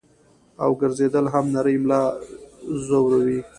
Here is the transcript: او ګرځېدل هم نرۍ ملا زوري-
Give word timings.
او 0.63 0.71
ګرځېدل 0.81 1.25
هم 1.33 1.45
نرۍ 1.55 1.75
ملا 1.83 2.01
زوري- 2.87 3.37